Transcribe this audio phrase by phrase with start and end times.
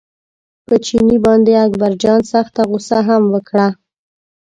[0.67, 3.67] په چیني باندې اکبرجان سخته غوسه هم وکړه.